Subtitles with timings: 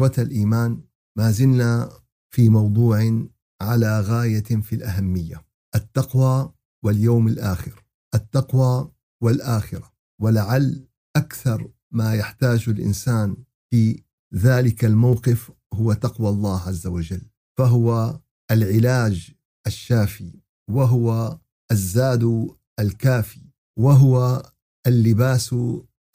[0.00, 0.82] إخوة الإيمان
[1.18, 2.00] ما زلنا
[2.34, 3.26] في موضوع
[3.62, 6.52] على غاية في الأهمية التقوى
[6.84, 7.84] واليوم الآخر
[8.14, 13.36] التقوى والآخرة ولعل أكثر ما يحتاج الإنسان
[13.70, 14.02] في
[14.34, 17.22] ذلك الموقف هو تقوى الله عز وجل
[17.58, 19.32] فهو العلاج
[19.66, 20.40] الشافي
[20.70, 21.38] وهو
[21.72, 22.48] الزاد
[22.80, 24.42] الكافي وهو
[24.86, 25.54] اللباس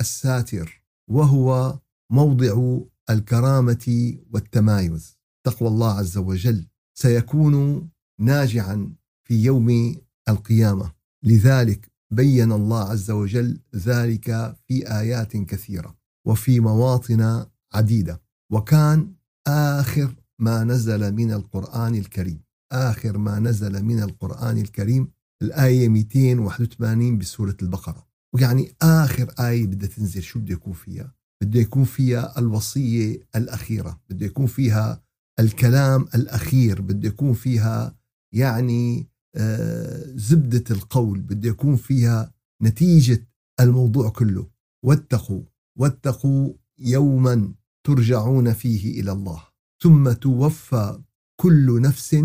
[0.01, 1.79] الساتر وهو
[2.11, 5.17] موضع الكرامة والتمايز.
[5.45, 7.87] تقوى الله عز وجل سيكون
[8.19, 8.93] ناجعا
[9.27, 9.95] في يوم
[10.29, 10.91] القيامة.
[11.23, 18.21] لذلك بين الله عز وجل ذلك في آيات كثيرة وفي مواطن عديدة.
[18.51, 19.13] وكان
[19.47, 22.41] آخر ما نزل من القرآن الكريم.
[22.71, 25.11] آخر ما نزل من القرآن الكريم
[25.41, 28.07] الآية 281 بسورة البقرة.
[28.35, 30.23] ويعني آخر آية بدها تنزل.
[30.23, 35.03] شو بده يكون فيها؟ بده يكون فيها الوصية الأخيرة بده يكون فيها
[35.39, 37.95] الكلام الأخير بده يكون فيها
[38.33, 43.27] يعني آه، زبدة القول بده يكون فيها نتيجة
[43.59, 44.49] الموضوع كله.
[44.85, 45.43] واتقوا
[45.79, 47.53] واتقوا يوما
[47.87, 49.43] ترجعون فيه إلى الله.
[49.83, 51.01] ثم توفى
[51.41, 52.15] كل نفس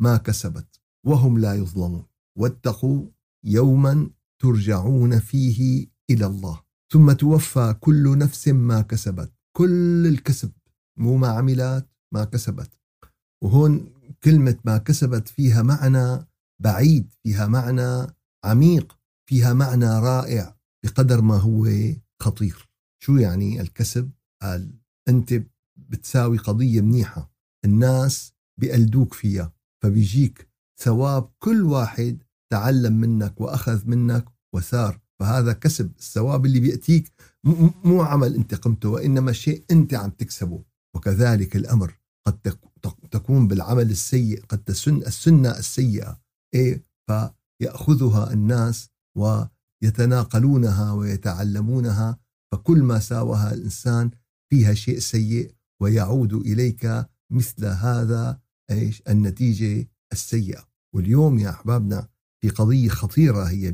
[0.00, 2.06] ما كسبت وهم لا يظلمون.
[2.38, 3.06] واتقوا
[3.44, 4.10] يوما
[4.42, 6.62] ترجعون فيه إلى الله.
[6.92, 9.32] ثم توفى كل نفس ما كسبت.
[9.56, 10.52] كل الكسب
[10.98, 12.70] مو ما عملت ما كسبت.
[13.44, 13.92] وهون
[14.24, 16.26] كلمة ما كسبت فيها معنى
[16.62, 18.06] بعيد فيها معنى
[18.44, 18.98] عميق
[19.28, 21.68] فيها معنى رائع بقدر ما هو
[22.22, 22.68] خطير.
[23.02, 24.10] شو يعني الكسب؟
[24.42, 25.42] قال أنت
[25.76, 27.32] بتساوي قضية منيحة.
[27.64, 29.52] الناس بيقلدوك فيها
[29.82, 30.48] فبيجيك
[30.80, 37.12] ثواب كل واحد تعلم منك وأخذ منك وسار فهذا كسب الثواب اللي بيأتيك.
[37.84, 40.62] مو عمل أنت قمته وإنما شيء أنت عم تكسبه.
[40.96, 42.56] وكذلك الأمر قد
[43.10, 46.20] تكون بالعمل السيء قد تسن السنة السيئة.
[46.54, 48.88] إيه؟ فيأخذها الناس
[49.18, 52.18] ويتناقلونها ويتعلمونها
[52.52, 54.10] فكل ما ساوها الإنسان
[54.50, 58.40] فيها شيء سيء ويعود إليك مثل هذا
[58.70, 60.68] إيش؟ النتيجة السيئة.
[60.94, 62.08] واليوم يا أحبابنا
[62.40, 63.70] في قضية خطيرة هي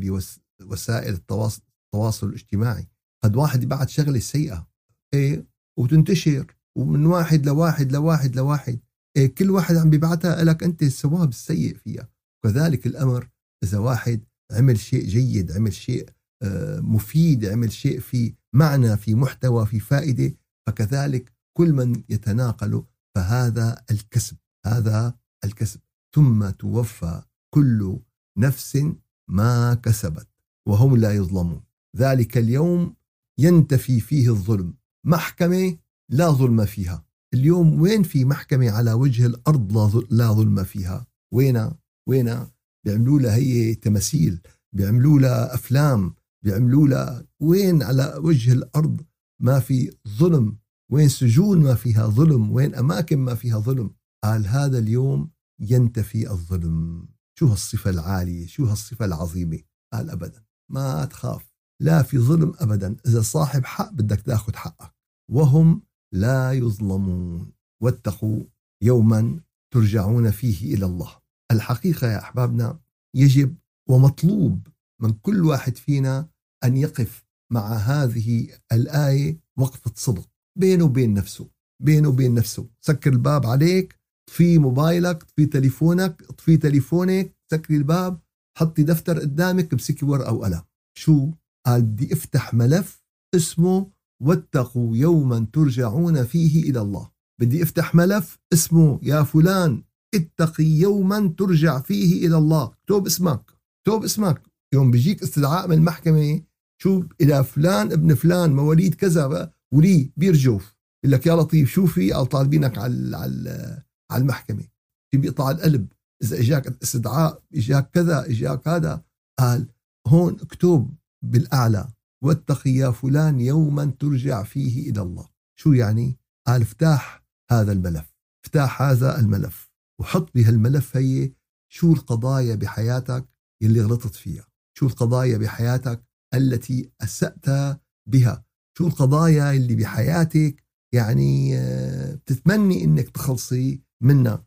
[0.61, 2.89] بوسائل التواصل, التواصل الاجتماعي.
[3.25, 4.69] قد واحد يبعث شغلة سيئة
[5.15, 5.47] إيه
[5.79, 8.81] وتنتشر ومن واحد لواحد لواحد لواحد
[9.17, 12.09] إيه كل واحد عم بيبعتها لك أنت الثواب السيء فيها.
[12.45, 13.29] وكذلك الأمر
[13.65, 16.09] إذا واحد عمل شيء جيد عمل شيء
[16.43, 20.35] آه، مفيد عمل شيء في معنى في محتوى في فائدة
[20.67, 24.37] فكذلك كل من يتناقل فهذا الكسب
[24.67, 25.15] هذا
[25.45, 25.81] الكسب.
[26.15, 27.23] ثم توفى
[27.55, 28.01] كل
[28.39, 28.87] نفس
[29.29, 30.29] ما كسبت.
[30.69, 31.63] وهم لا يظلمون.
[31.97, 32.95] ذلك اليوم
[33.39, 34.75] ينتفي فيه الظلم.
[35.07, 35.77] محكمة
[36.11, 37.09] لا ظلم فيها.
[37.35, 39.77] اليوم وين في محكمة على وجه الأرض
[40.11, 41.71] لا ظلم فيها؟ وين
[42.09, 42.47] وين
[42.87, 44.41] بيعملوا لها هي تماثيل
[44.73, 46.15] بيعملوا لها أفلام
[46.45, 49.01] بيعملوا لها وين على وجه الأرض
[49.43, 50.57] ما في ظلم؟
[50.93, 53.91] وين سجون ما فيها ظلم؟ وين أماكن ما فيها ظلم؟
[54.25, 55.31] قال هذا اليوم
[55.61, 57.09] ينتفي الظلم.
[57.39, 59.59] شو هالصفة العالية؟ شو هالصفة العظيمة؟
[59.93, 60.48] قال أبدا.
[60.71, 61.49] ما تخاف
[61.83, 62.97] لا في ظلم أبدا.
[63.07, 64.95] إذا صاحب حق بدك تاخذ حقك.
[65.31, 65.83] وهم
[66.15, 67.53] لا يظلمون.
[67.83, 68.45] واتقوا
[68.83, 69.41] يوما
[69.75, 71.19] ترجعون فيه إلى الله.
[71.53, 72.81] الحقيقة يا أحبابنا
[73.17, 73.57] يجب
[73.89, 74.69] ومطلوب
[75.03, 76.29] من كل واحد فينا
[76.65, 80.29] أن يقف مع هذه الآية وقفة صدق.
[80.59, 81.51] بينه وبين نفسه.
[81.83, 82.69] بينه وبين نفسه.
[82.81, 88.21] سكر الباب عليك طفي موبايلك طفي تليفونك طفي تليفونك سكري الباب.
[88.59, 90.63] حطي دفتر قدامك امسكي ورقة وقلم
[90.99, 91.31] شو؟
[91.67, 93.03] قال بدي أفتح ملف
[93.35, 93.91] اسمه
[94.23, 97.11] واتقوا يوما ترجعون فيه إلى الله.
[97.41, 99.83] بدي أفتح ملف اسمه يا فلان
[100.15, 102.65] اتقي يوما ترجع فيه إلى الله.
[102.65, 103.43] اكتب اسمك
[103.87, 104.43] اكتب اسمك.
[104.75, 106.43] يوم بيجيك استدعاء من المحكمة
[106.83, 112.13] شو؟ إلى فلان ابن فلان مواليد كذا ولي بيرجف يقول لك يا لطيف شو في؟
[112.13, 114.65] قال طالبينك على على على المحكمة.
[115.11, 115.89] في بيقطع القلب.
[116.23, 119.03] إذا إجاك استدعاء إجاك كذا إجاك هذا
[119.39, 119.69] قال
[120.07, 120.95] هون اكتب
[121.25, 121.89] بالأعلى
[122.25, 125.29] واتقي يا فلان يوما ترجع فيه إلى الله
[125.59, 129.71] شو يعني؟ قال افتح هذا الملف افتح هذا الملف
[130.01, 131.33] وحط بهالملف هي
[131.73, 133.29] شو القضايا بحياتك
[133.63, 134.47] اللي غلطت فيها
[134.79, 136.05] شو القضايا بحياتك
[136.35, 137.79] التي أسأت
[138.09, 138.45] بها
[138.79, 144.45] شو القضايا اللي بحياتك يعني آه، بتتمني إنك تخلصي منها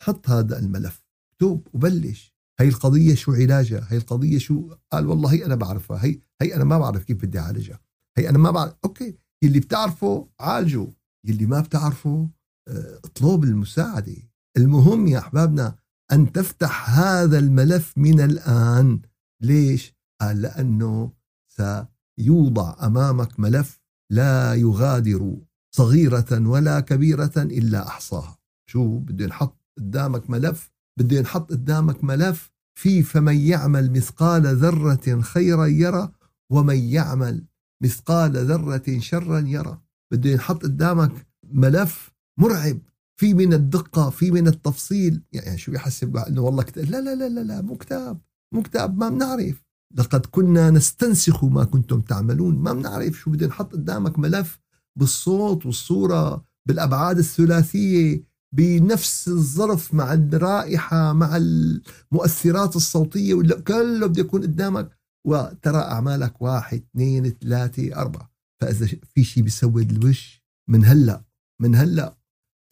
[0.00, 1.02] فحط هذا الملف.
[1.32, 2.34] اكتب وبلش.
[2.60, 6.04] هي القضية شو علاجها؟ هي القضية شو؟ قال والله هي أنا بعرفها.
[6.04, 7.80] هي هي أنا ما بعرف كيف بدي أعالجها.
[8.18, 8.74] هي أنا ما بعرف.
[8.84, 9.18] أوكي.
[9.42, 10.86] اللي بتعرفه عالجه.
[11.26, 12.30] يلي ما بتعرفه
[12.68, 14.16] آه، اطلب المساعدة.
[14.56, 15.76] المهم يا أحبابنا
[16.12, 19.00] أن تفتح هذا الملف من الآن.
[19.42, 21.12] ليش؟ قال لأنه
[21.48, 23.80] سيوضع أمامك ملف
[24.10, 25.36] لا يغادر
[25.74, 28.38] صغيرة ولا كبيرة إلا أحصاها.
[28.70, 35.66] شو؟ بده ينحط قدامك ملف بده ينحط قدامك ملف في فمن يعمل مثقال ذرة خيرا
[35.66, 36.12] يرى
[36.50, 37.44] ومن يعمل
[37.82, 39.80] مثقال ذرة شرا يرى.
[40.12, 42.78] بده ينحط قدامك ملف مرعب
[43.20, 45.22] في من الدقة في من التفصيل.
[45.32, 48.20] يعني شو يحسب إنه والله كتاب؟ لا لا لا لا, لا مو كتاب
[48.54, 49.64] مو كتاب ما بنعرف.
[49.96, 52.58] لقد كنا نستنسخ ما كنتم تعملون.
[52.58, 54.60] ما بنعرف شو بدنا نحط قدامك ملف
[54.98, 58.29] بالصوت والصورة بالأبعاد الثلاثية.
[58.54, 65.00] بنفس الظرف مع الرائحة مع المؤثرات الصوتية ولا كله بده يكون قدامك.
[65.26, 68.32] وترى أعمالك واحد اثنين ثلاثة أربعة.
[68.60, 71.24] فإذا في شيء بيسود الوش من هلأ
[71.62, 72.18] من هلأ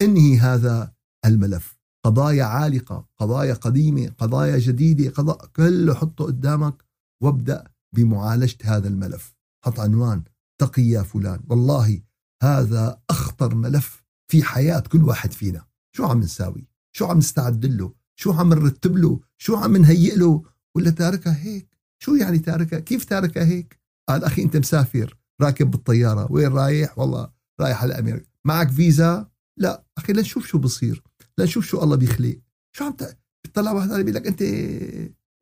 [0.01, 0.93] انهي هذا
[1.25, 6.85] الملف؟ قضايا عالقة قضايا قديمة قضايا جديدة قضاء كله حطه قدامك
[7.23, 9.35] وابدأ بمعالجة هذا الملف.
[9.65, 10.23] حط عنوان
[10.61, 11.39] تقي يا فلان.
[11.49, 12.01] والله
[12.43, 15.68] هذا أخطر ملف في حياة كل واحد فينا.
[15.99, 20.43] شو عم نساوي؟ شو عم نستعد له؟ شو عم نرتب له؟ شو عم نهيئ له؟
[20.75, 23.79] ولا تاركها هيك؟ شو يعني تاركها؟ كيف تاركها هيك؟
[24.09, 27.29] قال أخي أنت مسافر راكب بالطيارة وين رايح؟ والله
[27.61, 29.83] رايح على أمريكا معك فيزا؟ لا.
[29.97, 31.03] أخي لنشوف شو بصير
[31.37, 32.39] لنشوف شو الله بيخلق.
[32.75, 32.95] شو عم
[33.43, 34.41] بتطلع واحد بيقول لك أنت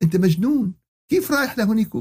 [0.03, 0.73] أنت مجنون
[1.09, 1.95] كيف رايح لهونيك؟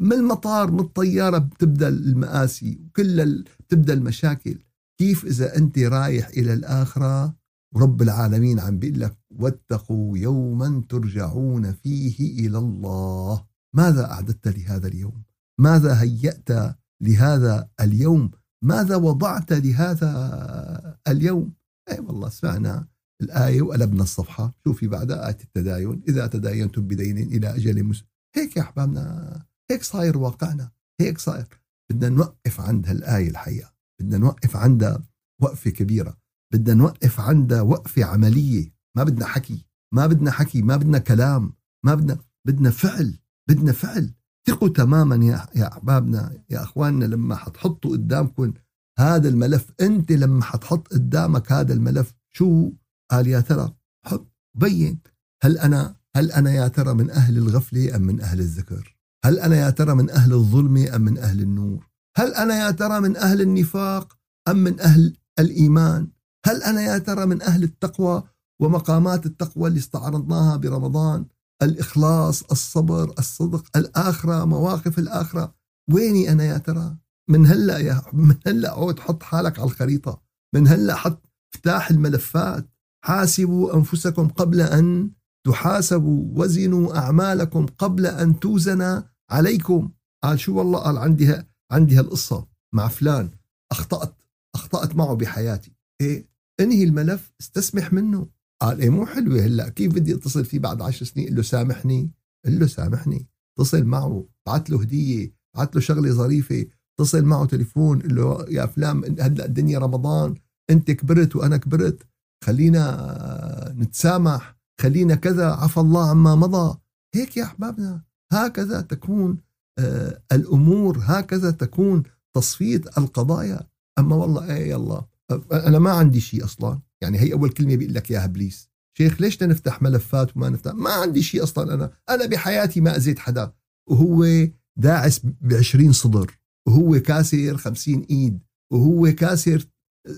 [0.00, 4.58] من المطار من الطيارة بتبدأ المآسي وكل بتبدأ المشاكل
[4.98, 7.43] كيف إذا أنت رايح إلى الآخرة
[7.74, 13.46] ورب العالمين عم بيقول لك واتقوا يوما ترجعون فيه إلى الله.
[13.76, 15.22] ماذا أعددت لهذا اليوم؟
[15.60, 18.30] ماذا هيأت لهذا اليوم؟
[18.64, 21.54] ماذا وضعت لهذا اليوم؟
[21.90, 22.86] أي والله سمعنا
[23.22, 24.54] الآية وقلبنا الصفحة.
[24.64, 26.02] شوفي بعدها آية التداين.
[26.08, 28.06] إذا تداينتم بدين إلى أجل مسلم
[28.36, 31.46] هيك يا أحبابنا هيك صاير واقعنا هيك صاير.
[31.90, 33.74] بدنا نوقف عند هالآية الحقيقة.
[34.00, 35.02] بدنا نوقف عندها
[35.42, 36.23] وقفة كبيرة.
[36.54, 38.74] بدنا نوقف عندها وقفة عملية.
[38.96, 41.52] ما بدنا حكي ما بدنا حكي ما بدنا كلام
[41.84, 43.18] ما بدنا بدنا فعل
[43.48, 44.10] بدنا فعل.
[44.46, 48.52] ثقوا تماما يا يا أحبابنا يا أخواننا لما حتحطوا قدامكم
[48.98, 49.72] هذا الملف.
[49.80, 52.72] أنت لما حتحط قدامك هذا الملف شو
[53.10, 53.74] قال يا ترى؟
[54.06, 54.98] حط بين.
[55.42, 59.56] هل أنا هل أنا يا ترى من أهل الغفلة أم من أهل الذكر؟ هل أنا
[59.56, 63.40] يا ترى من أهل الظلم أم من أهل النور؟ هل أنا يا ترى من أهل
[63.40, 64.18] النفاق
[64.48, 66.13] أم من أهل الإيمان؟
[66.46, 68.22] هل أنا يا ترى من أهل التقوى
[68.60, 71.26] ومقامات التقوى اللي استعرضناها برمضان؟
[71.62, 75.54] الإخلاص الصبر الصدق الآخرة مواقف الآخرة.
[75.92, 76.96] ويني أنا يا ترى؟
[77.30, 80.22] من هلأ يا من هلأ عود حط حالك على الخريطة.
[80.54, 81.22] من هلأ حط
[81.54, 82.70] افتاح الملفات.
[83.04, 85.10] حاسبوا أنفسكم قبل أن
[85.46, 86.24] تحاسبوا.
[86.40, 89.90] وزنوا أعمالكم قبل أن توزن عليكم.
[90.24, 93.30] قال شو والله؟ قال عندي عندي هالقصة مع فلان.
[93.72, 94.14] أخطأت.
[94.54, 95.72] أخطأت معه بحياتي.
[96.00, 98.26] إيه؟ انهي الملف استسمح منه؟
[98.62, 102.10] قال إيه مو حلوة هلا كيف بدي اتصل فيه بعد عشر سنين؟ قل له سامحني.
[102.46, 103.26] قل له سامحني.
[103.58, 106.66] اتصل معه بعت له هدية بعت له شغلة ظريفة
[107.00, 110.34] اتصل معه تليفون قل له يا فلان هلأ الدنيا رمضان
[110.70, 112.02] انت كبرت وأنا كبرت
[112.44, 116.78] خلينا نتسامح خلينا كذا عفى الله عما مضى.
[117.14, 119.38] هيك يا أحبابنا هكذا تكون
[119.78, 122.02] آه الأمور هكذا تكون
[122.36, 123.68] تصفية القضايا.
[123.98, 125.04] أما والله إيه يلا
[125.52, 126.80] أنا ما عندي شيء أصلا.
[127.02, 130.90] يعني هي أول كلمة بيقول لك إياها ابليس شيخ ليش نفتح ملفات وما نفتح؟ ما
[130.90, 131.92] عندي شيء أصلا أنا.
[132.10, 133.52] أنا بحياتي ما اذيت حدا.
[133.90, 136.38] وهو داعس ب 20 صدر.
[136.68, 138.42] وهو كاسر 50 إيد.
[138.72, 139.66] وهو كاسر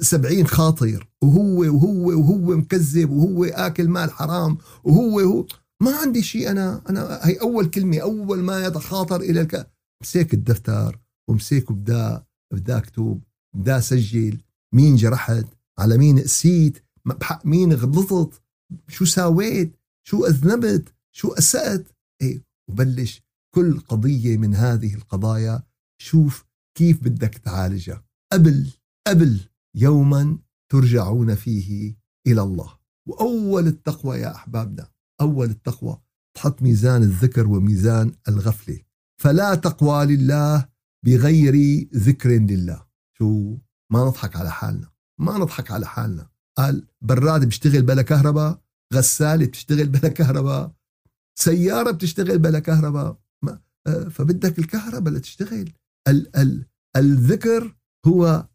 [0.00, 1.08] 70 خاطر.
[1.22, 3.10] وهو وهو وهو مكذب.
[3.10, 4.58] وهو آكل مال حرام.
[4.84, 5.46] وهو وهو.
[5.82, 6.82] ما عندي شيء أنا.
[6.90, 7.98] أنا هي أول كلمة.
[7.98, 9.70] أول ما يتخاطر إلى الك.
[10.02, 11.00] مسك الدفتر.
[11.30, 13.20] ومسك بدا بدا اكتب
[13.56, 14.40] بدا اسجل
[14.74, 15.46] مين جرحت؟
[15.78, 18.42] على مين قسيت؟ بحق مين غلطت؟
[18.88, 21.88] شو ساويت؟ شو أذنبت؟ شو أسأت
[22.22, 23.22] إيه وبلش
[23.54, 25.62] كل قضية من هذه القضايا
[26.02, 26.44] شوف
[26.78, 28.04] كيف بدك تعالجها.
[28.32, 28.70] قبل
[29.06, 29.40] قبل
[29.74, 30.38] يوما
[30.72, 31.96] ترجعون فيه
[32.26, 32.78] إلى الله.
[33.08, 35.98] وأول التقوى يا أحبابنا أول التقوى
[36.36, 38.80] تحط ميزان الذكر وميزان الغفلة.
[39.22, 40.68] فلا تقوى لله
[41.04, 42.86] بغير ذكر لله.
[43.18, 43.56] شو؟
[43.92, 44.88] ما نضحك على حالنا
[45.20, 46.28] ما نضحك على حالنا.
[46.58, 48.60] قال براد بيشتغل بلا كهرباء
[48.94, 50.72] غسالة بتشتغل بلا كهرباء
[51.38, 53.18] سيارة بتشتغل بلا كهرباء.
[53.86, 55.72] آه، فبدك الكهرباء لتشتغل.
[56.08, 56.66] ال ال
[56.96, 57.76] الذكر
[58.06, 58.48] هو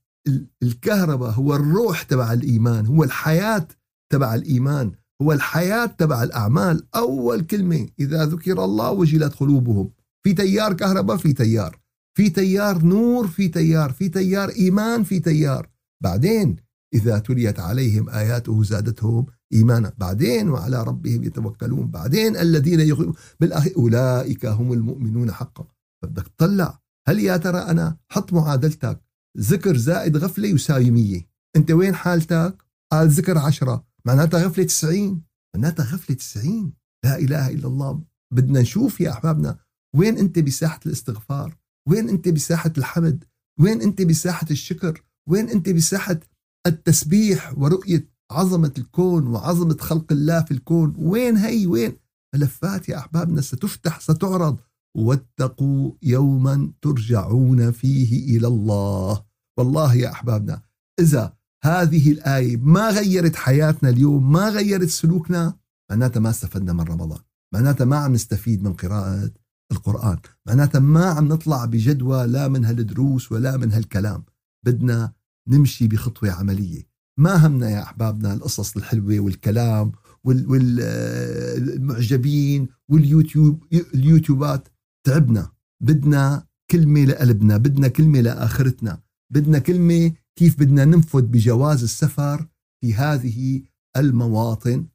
[0.64, 3.68] الكهرباء هو الروح تبع الإيمان هو الحياة
[4.12, 6.88] تبع الإيمان هو الحياة تبع الأعمال.
[6.96, 9.92] أول كلمة إذا ذكر الله وجلت قلوبهم.
[10.24, 11.81] في تيار كهرباء في تيار.
[12.18, 15.70] في تيار نور في تيار في تيار إيمان في تيار.
[16.03, 16.56] بعدين
[16.94, 19.94] إذا تليت عليهم آياته زادتهم إيمانا.
[19.98, 21.88] بعدين وعلى ربهم يتوكلون.
[21.88, 25.68] بعدين الذين يغيرون بالآخر أولئك هم المؤمنون حقا.
[26.03, 26.82] بدك تطلع.
[27.08, 29.01] هل يا ترى أنا حط معادلتك؟
[29.38, 31.22] ذكر زائد غفلة يساوي 100
[31.56, 33.86] أنت وين حالتك؟ قال ذكر عشرة.
[34.06, 35.24] معناتها غفلة 90
[35.56, 36.74] معناتها غفلة 90
[37.06, 38.03] لا إله إلا الله.
[38.34, 39.58] بدنا نشوف يا أحبابنا
[39.96, 41.61] وين أنت بساحة الاستغفار.
[41.90, 43.24] وين أنت بساحة الحمد؟
[43.60, 46.20] وين أنت بساحة الشكر؟ وين أنت بساحة
[46.68, 51.98] التسبيح ورؤية عظمة الكون وعظمة خلق الله في الكون؟ وين هي؟ وين؟
[52.36, 54.60] ملفات يا أحبابنا ستفتح ستعرض.
[54.98, 59.24] واتقوا يوما ترجعون فيه إلى الله.
[59.58, 60.62] والله يا أحبابنا
[61.00, 61.34] إذا
[61.64, 65.58] هذه الآية ما غيرت حياتنا اليوم ما غيرت سلوكنا
[65.92, 67.20] معناتها ما استفدنا من رمضان.
[67.54, 69.32] معناتها ما عم نستفيد من قراءة
[69.72, 70.18] القرآن.
[70.48, 74.24] معناتها ما عم نطلع بجدوى لا من هالدروس ولا من هالكلام.
[74.66, 75.13] بدنا
[75.48, 76.92] نمشي بخطوة عملية.
[77.20, 79.92] ما همنا يا أحبابنا القصص الحلوة والكلام
[80.24, 84.68] والمعجبين واليوتيوب اليوتيوبات.
[85.08, 85.51] تعبنا.
[85.84, 87.58] بدنا كلمة لقلبنا.
[87.58, 89.01] بدنا كلمة لآخرتنا.
[89.34, 92.48] بدنا كلمة كيف بدنا ننفذ بجواز السفر
[92.82, 93.62] في هذه
[93.98, 94.86] المواطن.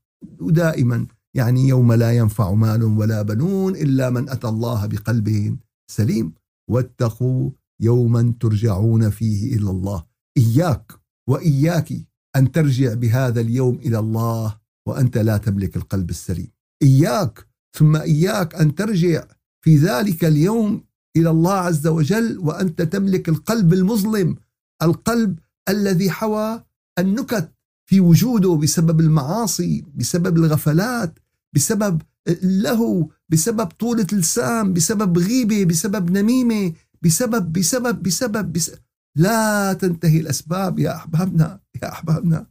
[0.40, 1.06] ودائما
[1.37, 5.59] يعني يوم لا ينفع مال ولا بنون إلا من أتى الله بقلب
[5.90, 6.33] سليم.
[6.71, 7.50] واتقوا
[7.81, 10.05] يوما ترجعون فيه إلى الله.
[10.37, 10.93] إياك
[11.28, 11.93] وإياك
[12.37, 16.49] أن ترجع بهذا اليوم إلى الله وأنت لا تملك القلب السليم.
[16.83, 17.47] إياك
[17.78, 19.25] ثم إياك أن ترجع
[19.64, 20.85] في ذلك اليوم
[21.16, 24.37] إلى الله عز وجل وأنت تملك القلب المظلم
[24.83, 25.38] القلب
[25.69, 26.64] الذي حوى
[26.99, 27.52] النكت
[27.88, 31.19] في وجوده بسبب المعاصي بسبب الغفلات
[31.54, 32.02] بسبب
[32.42, 36.72] له بسبب طولة لسان بسبب غيبة بسبب نميمة
[37.02, 38.78] بسبب بسبب بسبب, بسبب
[39.16, 42.46] لا تنتهي الأسباب يا أحبابنا يا أحبابنا.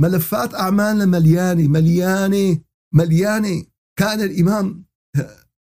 [0.00, 2.60] ملفات أعمالنا مليانة مليانة
[2.94, 3.64] مليانة.
[3.98, 4.84] كان الإمام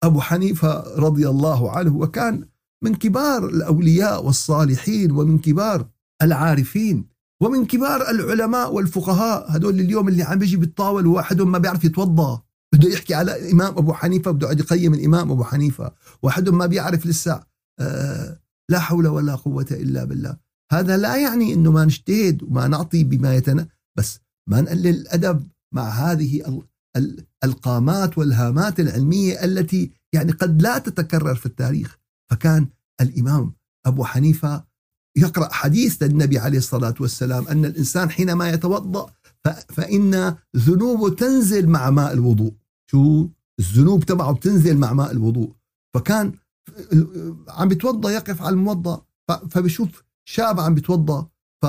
[0.03, 2.47] أبو حنيفة رضي الله عنه وكان
[2.83, 5.89] من كبار الأولياء والصالحين ومن كبار
[6.21, 7.12] العارفين.
[7.43, 12.41] ومن كبار العلماء والفقهاء هدول اليوم اللي عم بيجي بالطاول وواحدهم ما بيعرف يتوضأ.
[12.73, 15.91] بده يحكي على الإمام أبو حنيفة بده يقيم الإمام أبو حنيفة.
[16.23, 17.43] واحدهم ما بيعرف لسه
[17.79, 20.37] آه لا حول ولا قوة إلا بالله.
[20.71, 24.19] هذا لا يعني أنه ما نجتهد وما نعطي بما يتنا بس
[24.49, 26.61] ما نقلل الأدب مع هذه
[27.43, 31.99] القامات والهامات العلمية التي يعني قد لا تتكرر في التاريخ.
[32.31, 32.67] فكان
[33.01, 33.53] الإمام
[33.85, 34.63] أبو حنيفة
[35.15, 39.09] يقرأ حديث للنبي عليه الصلاة والسلام أن الإنسان حينما يتوضأ
[39.69, 42.53] فإن ذنوبه تنزل مع ماء الوضوء.
[42.91, 43.27] شو؟
[43.59, 45.51] الذنوب تبعه بتنزل مع ماء الوضوء.
[45.93, 46.33] فكان
[47.49, 48.97] عم بيتوضا يقف على الموضع
[49.49, 51.27] فبشوف شاب عم بيتوضا
[51.63, 51.65] ف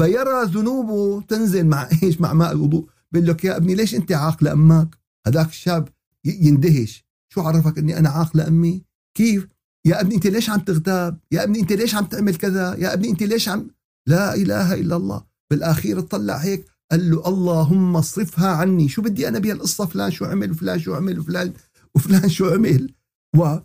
[0.00, 2.88] فيرى ذنوبه تنزل مع إيش؟ مع ماء الوضوء.
[3.12, 5.88] بيقول لك يا أبني ليش أنت عاق لامك هذاك الشاب
[6.24, 7.04] يندهش.
[7.34, 8.82] شو عرفك أني أنا عاق لامي
[9.16, 9.48] كيف؟
[9.86, 13.10] يا ابني انت ليش عم تغتاب يا ابني انت ليش عم تعمل كذا؟ يا ابني
[13.10, 13.70] انت ليش عم
[14.08, 15.24] لا إله إلا الله.
[15.50, 18.88] بالاخير اطلع هيك قال له اللهم اصرفها عني.
[18.88, 21.52] شو بدي أنا بهالقصة؟ فلان شو عمل وفلان شو عمل وفلان
[21.94, 22.94] وفلان شو عمل.
[23.36, 23.56] و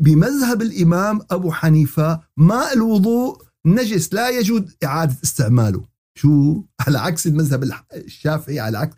[0.00, 5.84] بمذهب الإمام أبو حنيفة ماء الوضوء نجس لا يجوز إعادة استعماله.
[6.18, 8.96] شو؟ على عكس المذهب الشافعي على عكس.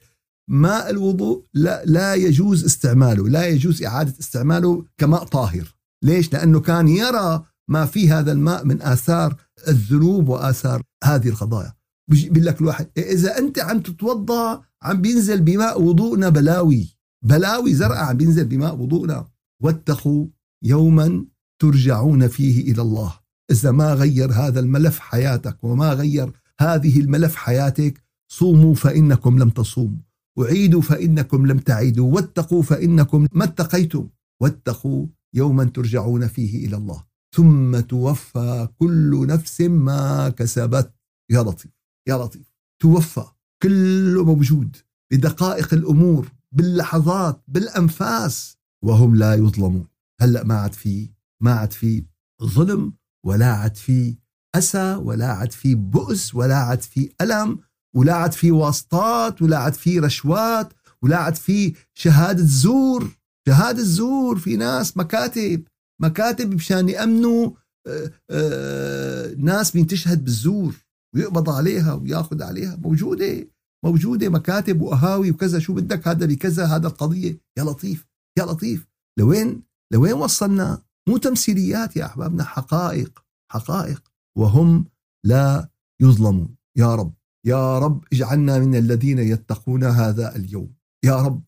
[0.50, 5.79] ماء الوضوء لا, لا يجوز استعماله لا يجوز إعادة استعماله كماء طاهر.
[6.04, 9.36] ليش؟ لأنه كان يرى ما في هذا الماء من آثار
[9.68, 11.74] الذنوب وآثار هذه القضايا
[12.10, 16.96] بيقول لك الواحد إذا أنت عم تتوضأ عم بينزل بماء وضوءنا بلاوي.
[17.24, 19.28] بلاوي زرقاء عم بينزل بماء وضوءنا.
[19.62, 20.26] واتقوا
[20.64, 21.24] يوما
[21.62, 23.14] ترجعون فيه إلى الله.
[23.50, 28.02] إذا ما غير هذا الملف حياتك وما غير هذه الملف حياتك
[28.32, 30.00] صوموا فإنكم لم تصوموا.
[30.38, 32.14] وعيدوا فإنكم لم تعيدوا.
[32.14, 34.08] واتقوا فإنكم ما اتقيتم.
[34.40, 37.04] واتقوا يوما ترجعون فيه إلى الله.
[37.36, 40.94] ثم توفى كل نفس ما كسبت.
[41.30, 41.72] يا لطيف
[42.08, 42.54] يا لطيف.
[42.82, 43.24] توفى
[43.62, 44.76] كله موجود
[45.12, 49.86] بدقائق الأمور باللحظات بالأنفاس وهم لا يظلمون.
[50.20, 51.10] هلأ ما عاد في
[51.42, 52.04] ما عاد في
[52.42, 52.92] ظلم
[53.26, 54.16] ولا عاد في
[54.54, 57.58] أسى ولا عاد في بؤس ولا عاد في ألم
[57.96, 60.72] ولا عاد في واسطات ولا عاد في رشوات
[61.02, 63.19] ولا عاد في شهادة زور.
[63.48, 65.64] شهاده زور في ناس مكاتب
[66.02, 67.50] مكاتب مشان يأمنوا
[67.86, 70.74] آه، آه، ناس مين تشهد بالزور
[71.14, 72.76] ويقبض عليها وياخذ عليها.
[72.76, 73.48] موجودة
[73.84, 75.58] موجودة مكاتب واهاوي وكذا.
[75.58, 77.40] شو بدك؟ هذا بكذا هذا القضية.
[77.58, 78.06] يا لطيف
[78.38, 78.88] يا لطيف.
[79.18, 84.02] لوين؟ لوين وصلنا؟ مو تمثيليات يا أحبابنا حقائق حقائق.
[84.38, 84.84] وهم
[85.26, 85.68] لا
[86.02, 86.56] يظلمون.
[86.78, 87.14] يا رب
[87.46, 90.74] يا رب اجعلنا من الذين يتقون هذا اليوم.
[91.04, 91.42] يا رب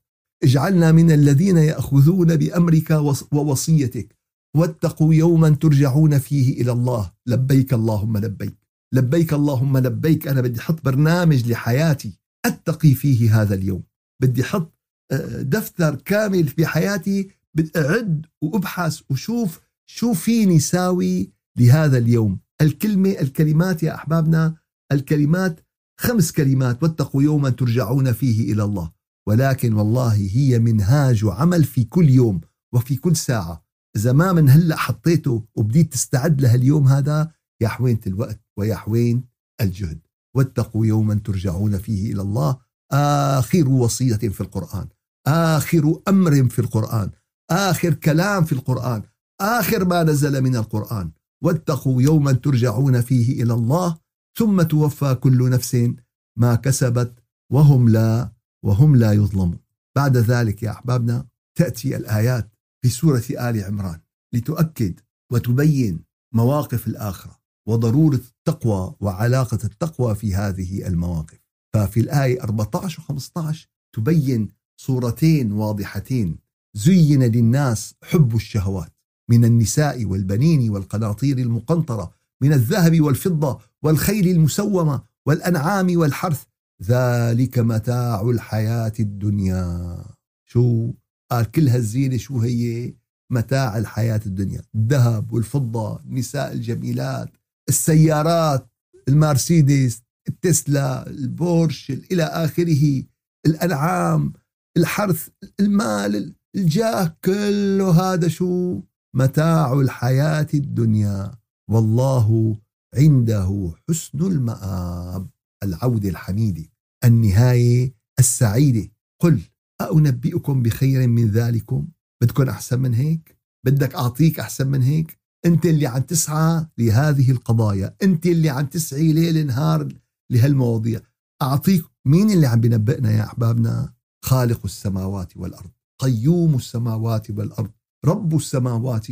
[0.45, 2.91] اجعلنا من الذين يأخذون بأمرك
[3.33, 4.17] ووصيتك.
[4.57, 7.13] واتقوا يوما ترجعون فيه إلى الله.
[7.27, 8.59] لبيك اللهم لبيك.
[8.95, 10.29] لبيك اللهم لبيك.
[10.29, 12.19] أنا بدي أحط برنامج لحياتي.
[12.45, 13.83] أتقي فيه هذا اليوم.
[14.23, 14.79] بدي أحط
[15.13, 17.31] آه، دفتر كامل في حياتي.
[17.55, 22.39] بدي أعد وأبحث وشوف شو فيني ساوي لهذا اليوم.
[22.61, 24.55] الكلمة الكلمات يا أحبابنا
[24.93, 25.61] الكلمات
[26.01, 26.83] خمس كلمات.
[26.83, 29.02] واتقوا يوما ترجعون فيه إلى الله.
[29.29, 32.41] ولكن والله هي منهاج عمل في كل يوم
[32.75, 33.65] وفي كل ساعة.
[33.97, 39.25] إذا ما من هلأ حطيته وبديت تستعد لها اليوم هذا يا حوينة الوقت ويا حوين
[39.61, 40.01] الجهد.
[40.37, 42.59] واتقوا يوما ترجعون فيه إلى الله.
[42.93, 44.89] آخر وصية في القرآن.
[45.27, 47.11] آخر أمر في القرآن.
[47.51, 49.03] آخر كلام في القرآن.
[49.41, 51.11] آخر ما نزل من القرآن.
[51.43, 53.99] واتقوا يوما ترجعون فيه إلى الله.
[54.39, 55.91] ثم توفى كل نفس
[56.39, 57.19] ما كسبت
[57.53, 59.59] وهم لا وهم لا يظلمون.
[59.97, 61.27] بعد ذلك يا أحبابنا
[61.59, 62.53] تأتي الآيات
[62.83, 64.01] في سورة آل عمران
[64.33, 65.01] لتؤكد
[65.33, 66.05] وتبين
[66.35, 67.39] مواقف الآخرة
[67.69, 71.39] وضرورة التقوى وعلاقة التقوى في هذه المواقف.
[71.75, 73.57] ففي الآية 14 و15
[73.93, 76.39] تبين صورتين واضحتين
[76.75, 78.93] زين للناس حب الشهوات
[79.31, 86.45] من النساء والبنين والقناطير المقنطرة من الذهب والفضة والخيل المسومة والأنعام والحرث
[86.83, 90.05] ذلك متاع الحياة الدنيا.
[90.49, 90.93] شو؟
[91.31, 92.95] قال كل هالزينة شو هي؟
[93.33, 94.63] متاع الحياة الدنيا.
[94.75, 97.29] الذهب والفضة النساء الجميلات
[97.69, 98.69] السيارات
[99.09, 103.03] المرسيدس التسلا البورش إلى آخره
[103.47, 104.33] الأنعام
[104.77, 105.29] الحرث
[105.61, 108.81] المال الجاه كله هذا شو؟
[109.15, 111.33] متاع الحياة الدنيا.
[111.71, 112.57] والله
[112.97, 115.29] عنده حسن المآب.
[115.63, 116.72] العودة الحميدة
[117.05, 118.91] النهاية السعيدة.
[119.21, 119.41] قل
[119.81, 121.89] أنبئكم بخير من ذلكم؟
[122.23, 127.97] بدكم أحسن من هيك؟ بدك أعطيك أحسن من هيك؟ أنت اللي عم تسعى لهذه القضايا.
[128.03, 129.89] أنت اللي عم تسعي ليل نهار
[130.31, 131.01] لهالمواضيع.
[131.43, 133.93] أعطيك مين اللي عم بنبئنا يا أحبابنا؟
[134.25, 137.71] خالق السماوات والأرض قيوم السماوات والأرض
[138.05, 139.07] رب السماوات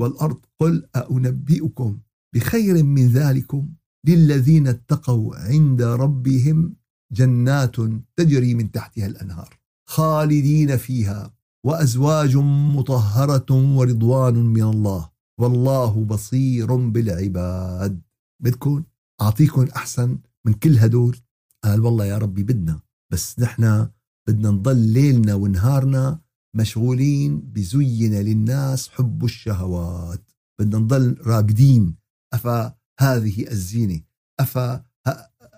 [0.00, 0.40] والأرض.
[0.60, 2.00] قل أنبئكم
[2.34, 3.68] بخير من ذلكم؟
[4.06, 6.76] للذين اتقوا عند ربهم
[7.12, 7.76] جنات
[8.16, 11.34] تجري من تحتها الأنهار خالدين فيها
[11.66, 12.36] وأزواج
[12.76, 18.00] مطهرة ورضوان من الله والله بصير بالعباد.
[18.42, 18.84] بدكم؟
[19.20, 21.16] أعطيكم أحسن من كل هدول؟
[21.64, 22.80] قال والله يا ربي بدنا
[23.12, 23.88] بس نحن
[24.28, 26.20] بدنا نضل ليلنا ونهارنا
[26.56, 30.30] مشغولين بزين للناس حب الشهوات.
[30.60, 31.96] بدنا نضل راقدين.
[32.34, 34.00] أفا هذه الزينة؟
[34.40, 34.84] أفا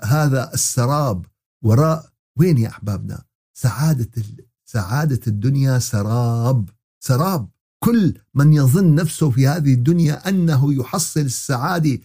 [0.04, 1.26] هذا السراب؟
[1.62, 3.22] وراء وين يا أحبابنا؟
[3.58, 4.10] سعادة
[4.64, 6.68] سعادة الدنيا سراب
[7.04, 7.48] سراب.
[7.84, 11.98] كل من يظن نفسه في هذه الدنيا أنه يحصل السعادة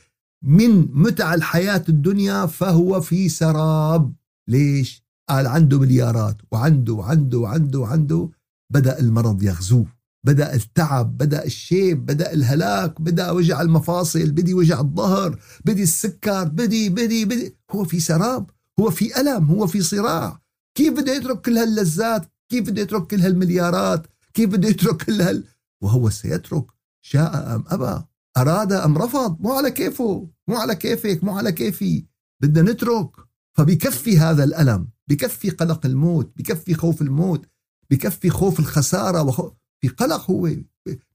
[0.43, 4.13] من متع الحياة الدنيا فهو في سراب.
[4.48, 8.30] ليش؟ قال عنده مليارات وعنده وعنده وعنده وعنده.
[8.74, 9.86] بدأ المرض يغزوه
[10.26, 16.89] بدأ التعب بدأ الشيب بدأ الهلاك بدأ وجع المفاصل بدي وجع الظهر بدي السكر بدي
[16.89, 18.50] بدي بدي هو في سراب.
[18.80, 20.42] هو في ألم هو في صراع.
[20.78, 25.44] كيف بده يترك كل هاللذات؟ كيف بده يترك كل هالمليارات؟ كيف بده يترك كل هال؟
[25.84, 26.66] وهو سيترك.
[27.02, 28.04] شاء أم أبى.
[28.38, 29.38] أراد أم رفض.
[29.40, 30.30] مو على كيفه.
[30.48, 31.24] مو على كيفك.
[31.24, 32.06] مو على كيفي.
[32.42, 33.10] بدنا نترك.
[33.58, 34.90] فبكفي هذا الألم.
[35.08, 36.34] بكفي قلق الموت.
[36.38, 37.46] بكفي خوف الموت.
[37.90, 39.22] بكفي خوف الخسارة.
[39.24, 40.50] وخوف في قلق هو.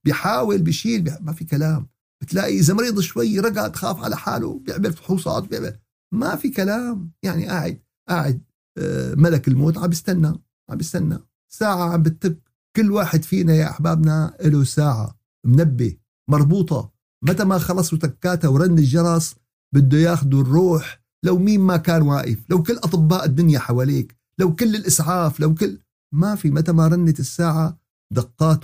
[0.03, 1.87] بيحاول بيشيل ما في كلام.
[2.21, 5.79] بتلاقي إذا مريض شوي رقد خاف على حاله بيعمل فحوصات بيعمل
[6.13, 7.11] ما في كلام.
[7.23, 8.41] يعني قاعد قاعد
[8.77, 10.27] آه، ملك الموت عم بيستنى
[10.69, 12.37] عم بيستنى ساعة عم بتك
[12.75, 15.97] كل واحد فينا يا أحبابنا له ساعة منبه
[16.29, 16.91] مربوطة.
[17.23, 19.35] متى ما خلصوا تكاتها ورن الجرس
[19.73, 21.03] بده ياخذوا الروح.
[21.23, 25.79] لو مين ما كان واقف لو كل أطباء الدنيا حواليك لو كل الإسعاف لو كل
[26.13, 26.51] ما في.
[26.51, 27.77] متى ما رنت الساعة
[28.13, 28.63] دقات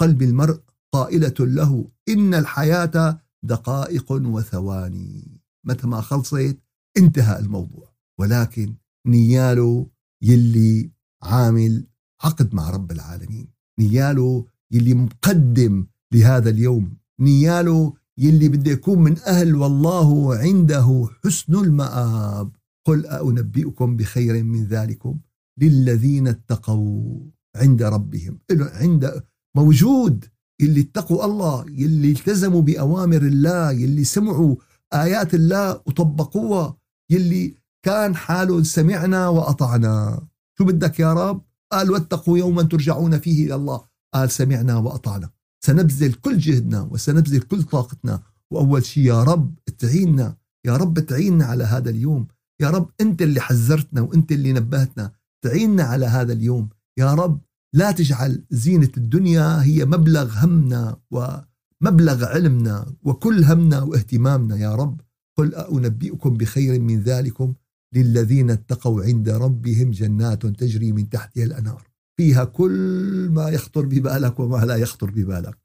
[0.00, 0.60] قلب المرء
[0.92, 5.40] قائلة له إن الحياة دقائق وثواني.
[5.64, 6.58] متى ما خلصت
[6.98, 7.92] انتهى الموضوع.
[8.20, 8.74] ولكن
[9.06, 9.86] نياله
[10.22, 10.90] يلي
[11.22, 11.86] عامل
[12.22, 13.48] عقد مع رب العالمين.
[13.78, 16.96] نياله يلي مقدم لهذا اليوم.
[17.20, 22.56] نياله يلي بده يكون من أهل والله عنده حسن المآب.
[22.86, 25.18] قل أنبئكم بخير من ذلكم؟
[25.60, 27.20] للذين اتقوا
[27.56, 28.38] عند ربهم.
[28.50, 29.22] عند
[29.56, 30.24] موجود.
[30.60, 31.64] يلي اتقوا الله.
[31.70, 33.70] يلي التزموا بأوامر الله.
[33.70, 34.56] يلي سمعوا
[34.94, 35.80] آيات الله.
[35.86, 36.76] وطبقوها.
[37.12, 40.26] يلي كان حاله سمعنا وأطعنا.
[40.58, 43.80] شو بدك يا رب؟ قال واتقوا يوما ترجعون فيه إلى الله.
[44.14, 45.30] قال سمعنا وأطعنا.
[45.64, 48.22] سنبذل كل جهدنا وسنبذل كل طاقتنا.
[48.50, 52.26] وأول شيء يا رب تعيننا يا رب تعيننا على هذا اليوم.
[52.60, 55.12] يا رب أنت اللي حذرتنا وأنت اللي نبهتنا.
[55.44, 56.68] تعيننا على هذا اليوم.
[56.98, 57.40] يا رب
[57.74, 64.56] لا تجعل زينة الدنيا هي مبلغ همنا ومبلغ علمنا وكل همنا واهتمامنا.
[64.56, 65.00] يا رب
[65.42, 67.54] قل أنبئكم بخير من ذلكم؟
[67.94, 71.88] للذين اتقوا عند ربهم جنات تجري من تحتها الأنهار.
[72.16, 75.58] فيها كل ما يخطر ببالك وما لا يخطر ببالك.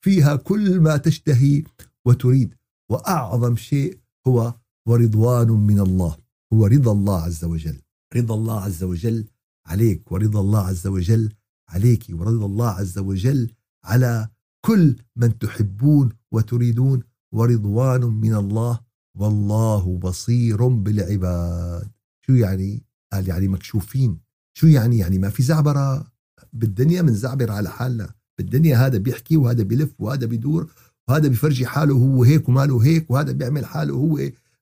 [0.00, 1.64] فيها كل ما تشتهي
[2.04, 2.54] وتريد.
[2.90, 4.54] وأعظم شيء هو
[4.88, 6.16] ورضوان من الله.
[6.52, 7.78] هو رضا الله عز وجل.
[8.16, 9.24] رضا الله عز وجل
[9.66, 11.32] عليك ورضا الله عز وجل
[11.68, 13.50] عليك ورضا الله عز وجل
[13.84, 14.28] على
[14.66, 17.02] كل من تحبون وتريدون.
[17.32, 18.80] ورضوان من الله
[19.18, 21.88] والله بصير بالعباد.
[22.26, 24.20] شو يعني؟ قال يعني مكشوفين.
[24.58, 26.06] شو يعني؟ يعني ما في زعبرة.
[26.52, 28.14] بالدنيا من زعبر على حالنا.
[28.38, 30.70] بالدنيا هذا بيحكي وهذا بيلف وهذا بيدور
[31.08, 34.18] وهذا بيفرجي حاله هو هيك وماله هيك وهذا بيعمل حاله هو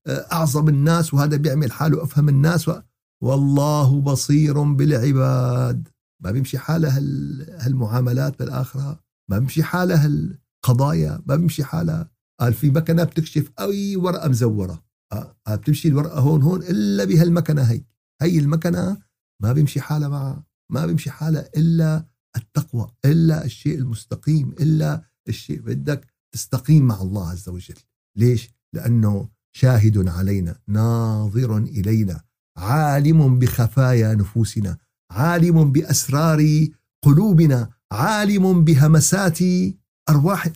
[0.06, 2.80] آه، أعظم الناس وهذا بيعمل حاله أفهم الناس و...
[3.22, 5.88] والله بصير بالعباد.
[6.20, 6.98] ما بيمشي حالها
[7.58, 9.00] هالمعاملات بالآخرة.
[9.30, 11.22] ما بيمشي حالها هالقضايا.
[11.26, 14.84] ما بيمشي حالها قال في مكنة بتكشف أي ورقة مزورة.
[15.12, 17.84] آه, آه، بتمشي الورقة هون هون إلا بهالمكنة هي.
[18.22, 18.96] هي المكنة
[19.42, 26.06] ما بيمشي حالها معها ما بيمشي حالها إلا التقوى إلا الشيء المستقيم إلا الشيء بدك
[26.34, 27.74] تستقيم مع الله عز وجل.
[28.18, 32.22] ليش؟ لأنه شاهد علينا ناظر إلينا
[32.56, 34.78] عالم بخفايا نفوسنا
[35.10, 36.68] عالم بأسرار
[37.04, 39.38] قلوبنا عالم بهمسات
[40.08, 40.48] أرواح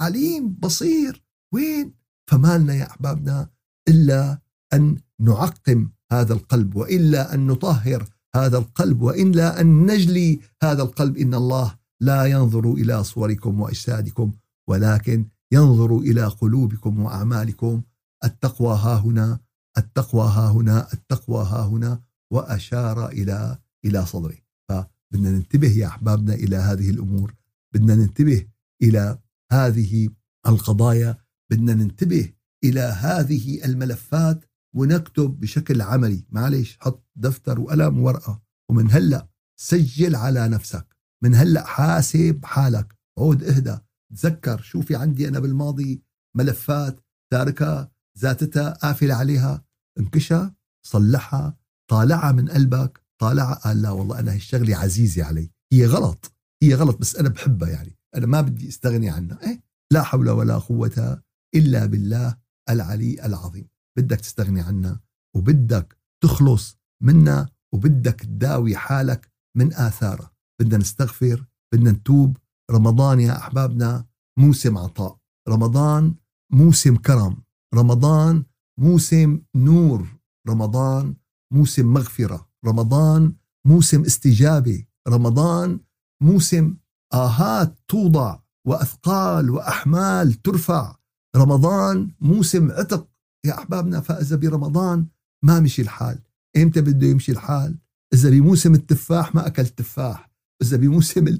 [0.00, 1.22] عليم بصير.
[1.52, 1.94] وين؟
[2.30, 3.48] فما لنا يا أحبابنا
[3.88, 4.38] إلا
[4.72, 11.16] أن نعقم هذا القلب وإلا أن نطهر هذا القلب وإلا أن نجلي هذا القلب.
[11.16, 14.32] إن الله لا ينظر إلى صوركم وأجسادكم
[14.68, 17.82] ولكن ينظر إلى قلوبكم وأعمالكم.
[18.24, 19.38] التقوى ها هنا
[19.78, 24.36] التقوى ها هنا التقوى ها هنا وأشار إلى إلى صدره.
[24.68, 27.34] فبدنا ننتبه يا أحبابنا إلى هذه الأمور.
[27.74, 28.46] بدنا ننتبه
[28.82, 29.18] إلى
[29.52, 30.08] هذه
[30.46, 31.18] القضايا.
[31.50, 32.32] بدنا ننتبه
[32.64, 36.26] إلى هذه الملفات ونكتب بشكل عملي.
[36.30, 38.42] معلش حط دفتر وقلم وورقة.
[38.70, 39.28] ومن هلأ
[39.60, 40.96] سجل على نفسك.
[41.24, 42.96] من هلأ حاسب حالك.
[43.18, 43.78] عود اهدى.
[44.16, 46.02] تذكر شو في عندي أنا بالماضي
[46.36, 47.00] ملفات
[47.32, 49.64] تاركها ذاتتها قافلة عليها.
[49.98, 50.54] انكشها
[50.86, 51.56] صلحها.
[51.90, 53.02] طالعها من قلبك.
[53.20, 55.50] طالعها قال لا والله أنا هالشغلة عزيزة علي.
[55.72, 56.32] هي غلط.
[56.62, 57.95] هي غلط بس أنا بحبها يعني.
[58.16, 59.38] أنا ما بدي استغني عنها.
[59.42, 61.22] إيه؟ لا حول ولا قوة
[61.54, 62.36] إلا بالله
[62.70, 63.68] العلي العظيم.
[63.98, 65.00] بدك تستغني عنها
[65.36, 70.32] وبدك تخلص منها وبدك تداوي حالك من آثارها.
[70.60, 72.36] بدنا نستغفر بدنا نتوب.
[72.70, 74.06] رمضان يا أحبابنا
[74.38, 75.18] موسم عطاء.
[75.48, 76.14] رمضان
[76.52, 77.42] موسم كرم.
[77.74, 78.44] رمضان
[78.80, 80.18] موسم نور.
[80.48, 81.16] رمضان
[81.52, 82.48] موسم مغفرة.
[82.66, 83.32] رمضان
[83.66, 84.84] موسم استجابة.
[85.08, 85.80] رمضان
[86.22, 86.76] موسم
[87.16, 90.96] آهات توضع وأثقال وأحمال ترفع.
[91.36, 93.08] رمضان موسم عتق.
[93.46, 95.06] يا أحبابنا فإذا برمضان
[95.44, 96.18] ما مشي الحال.
[96.56, 97.78] إمتى بده يمشي الحال؟
[98.14, 100.30] إذا بموسم التفاح ما أكل تفاح.
[100.62, 101.38] إذا بموسم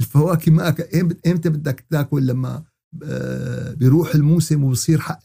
[0.00, 0.82] الفواكه ما أكل
[1.26, 2.64] إمتى بدك تاكل لما
[3.04, 5.22] آه، بيروح الموسم وبصير حق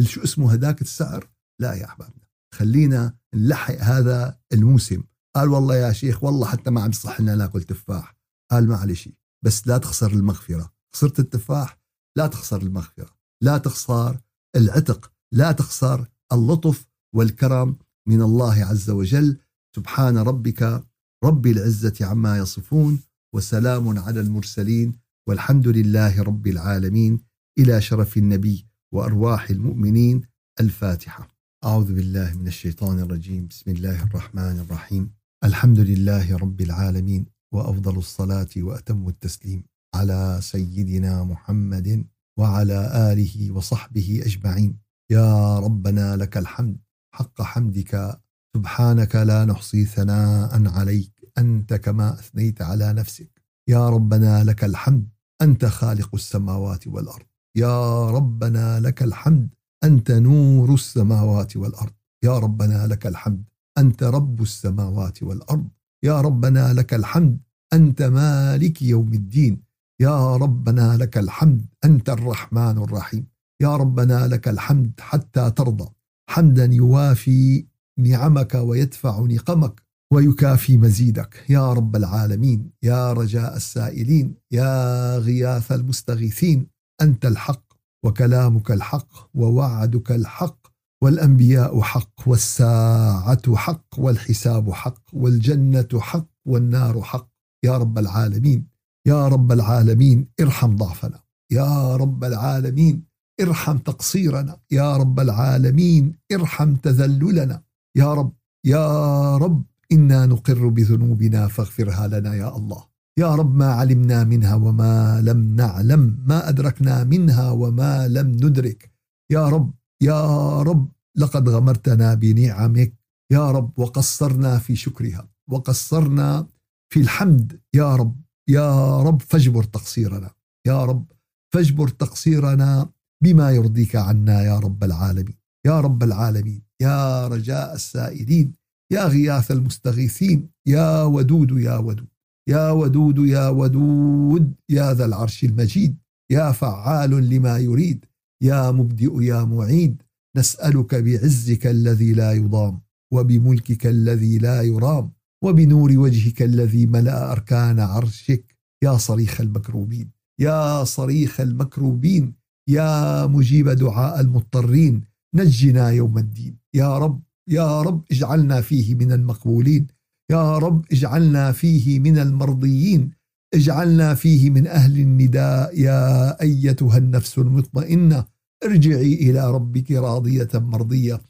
[0.00, 1.28] شو اسمه هداك السعر؟
[1.60, 2.24] لا يا أحبابنا.
[2.54, 5.02] خلينا نلحق هذا الموسم.
[5.36, 8.19] قال والله يا شيخ والله حتى ما عم يصح لنا ناكل تفاح.
[8.50, 9.08] قال معلش
[9.44, 10.72] بس لا تخسر المغفرة.
[10.94, 11.80] خسرت التفاح
[12.18, 13.10] لا تخسر المغفرة.
[13.42, 14.20] لا تخسر
[14.56, 15.12] العتق.
[15.34, 17.76] لا تخسر اللطف والكرم
[18.08, 19.38] من الله عز وجل.
[19.76, 20.84] سبحان ربك
[21.24, 23.00] رب العزة عما يصفون
[23.34, 24.92] وسلام على المرسلين
[25.28, 27.20] والحمد لله رب العالمين.
[27.58, 30.22] إلى شرف النبي وأرواح المؤمنين.
[30.60, 31.28] الفاتحة.
[31.64, 33.46] أعوذ بالله من الشيطان الرجيم.
[33.46, 35.12] بسم الله الرحمن الرحيم.
[35.44, 37.26] الحمد لله رب العالمين.
[37.54, 42.06] وأفضل الصلاة وأتم التسليم على سيدنا محمد
[42.38, 44.78] وعلى آله وصحبه أجمعين.
[45.10, 46.78] يا ربنا لك الحمد.
[47.14, 48.20] حق حمدك.
[48.56, 51.12] سبحانك لا نحصي ثناء عليك.
[51.38, 53.42] أنت كما أثنيت على نفسك.
[53.68, 55.08] يا ربنا لك الحمد.
[55.42, 57.26] أنت خالق السماوات والأرض.
[57.56, 59.54] يا ربنا لك الحمد.
[59.84, 61.92] أنت نور السماوات والأرض.
[62.24, 63.44] يا ربنا لك الحمد.
[63.78, 65.68] أنت رب السماوات والأرض.
[66.04, 67.38] يا ربنا لك الحمد
[67.72, 69.62] أنت مالك يوم الدين.
[70.00, 73.26] يا ربنا لك الحمد أنت الرحمن الرحيم.
[73.62, 75.88] يا ربنا لك الحمد حتى ترضى.
[76.30, 77.66] حمدا يوافي
[77.98, 79.82] نعمك ويدفع نقمك
[80.12, 81.44] ويكافي مزيدك.
[81.48, 86.66] يا رب العالمين يا رجاء السائلين يا غياث المستغيثين
[87.02, 87.64] أنت الحق
[88.04, 90.69] وكلامك الحق ووعدك الحق.
[91.02, 97.28] والأنبياء حق والساعة حق والحساب حق والجنة حق والنار حق.
[97.64, 98.66] يا رب العالمين
[99.06, 101.20] يا رب العالمين ارحم ضعفنا.
[101.52, 103.04] يا رب العالمين
[103.40, 104.56] ارحم تقصيرنا.
[104.70, 107.62] يا رب العالمين ارحم تذللنا.
[107.96, 108.32] يا رب
[108.66, 112.84] يا رب إنا نقر بذنوبنا فاغفرها لنا يا الله.
[113.18, 118.90] يا رب ما علمنا منها وما لم نعلم ما أدركنا منها وما لم ندرك.
[119.32, 122.92] يا رب يا رب لقد غمرتنا بنعمك
[123.32, 126.46] يا رب وقصرنا في شكرها وقصرنا
[126.92, 130.30] في الحمد يا رب يا رب فاجبر تقصيرنا
[130.66, 131.12] يا رب
[131.54, 132.90] فاجبر تقصيرنا
[133.22, 135.36] بما يرضيك عنا يا رب العالمين
[135.66, 138.52] يا رب العالمين يا رجاء السائلين
[138.92, 142.08] يا غياث المستغيثين يا ودود يا ودود
[142.48, 145.98] يا ودود يا ودود يا ذا العرش المجيد
[146.30, 148.04] يا فعال لما يريد
[148.42, 150.02] يا مبدئ يا معيد
[150.36, 152.80] نسألك بعزك الذي لا يضام
[153.12, 155.12] وبملكك الذي لا يرام
[155.44, 158.56] وبنور وجهك الذي ملأ أركان عرشك.
[158.84, 162.34] يا صريخ المكروبين يا صريخ المكروبين
[162.68, 166.56] يا مجيب دعاء المضطرين نجنا يوم الدين.
[166.74, 169.86] يا رب يا رب اجعلنا فيه من المقبولين.
[170.30, 173.10] يا رب اجعلنا فيه من المرضيين.
[173.54, 175.80] اجعلنا فيه من أهل النداء.
[175.80, 178.24] يا أيتها النفس المطمئنة.
[178.64, 181.20] ارجعي إلى ربك راضية مرضية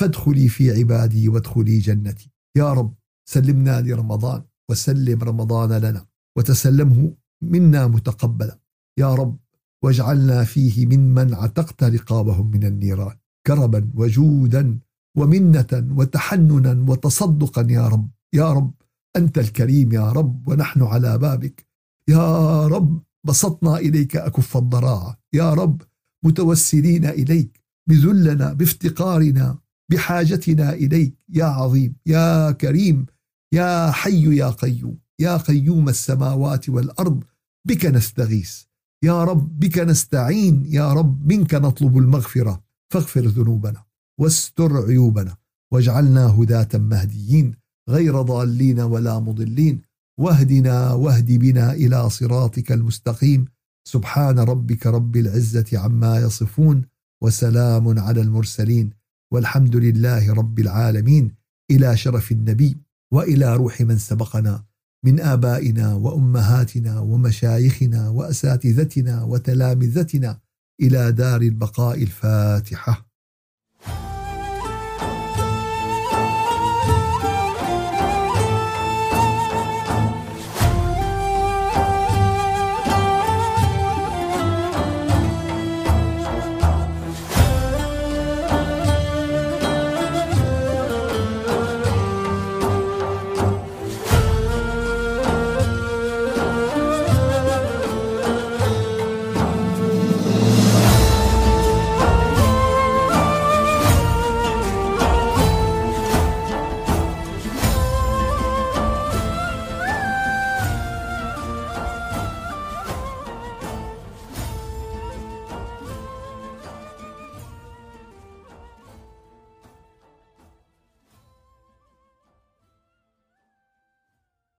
[0.00, 2.30] فادخلي في عبادي وادخلي جنتي.
[2.56, 2.94] يا رب
[3.28, 8.58] سلمنا لرمضان وسلم رمضان لنا وتسلمه منا متقبلا.
[8.98, 9.38] يا رب
[9.84, 13.16] واجعلنا فيه ممن عتقت رقابهم من النيران.
[13.46, 14.78] كرما وجودا
[15.16, 18.10] ومنة وتحننا وتصدقا يا رب.
[18.34, 18.74] يا رب
[19.16, 21.66] أنت الكريم يا رب ونحن على بابك.
[22.08, 25.18] يا رب بسطنا إليك أكف الضراعة.
[25.32, 25.82] يا رب
[26.24, 29.58] متوسلين إليك بذلنا بافتقارنا
[29.90, 31.14] بحاجتنا إليك.
[31.28, 33.06] يا عظيم يا كريم
[33.54, 37.24] يا حي يا قيوم يا قيوم السماوات والأرض
[37.68, 38.62] بك نستغيث.
[39.04, 40.64] يا رب بك نستعين.
[40.66, 42.62] يا رب منك نطلب المغفرة.
[42.92, 43.84] فاغفر ذنوبنا
[44.20, 45.36] واستر عيوبنا
[45.72, 47.54] واجعلنا هداة مهديين
[47.88, 49.82] غير ضالين ولا مضلين.
[50.20, 53.44] واهدنا واهد بنا إلى صراطك المستقيم.
[53.92, 56.84] سبحان ربك رب العزة عما يصفون
[57.22, 58.90] وسلام على المرسلين
[59.32, 61.34] والحمد لله رب العالمين
[61.70, 62.76] إلى شرف النبي
[63.12, 64.64] وإلى روح من سبقنا
[65.04, 70.40] من آبائنا وأمهاتنا ومشايخنا وأساتذتنا وتلامذتنا
[70.80, 73.07] إلى دار البقاء الفاتحة.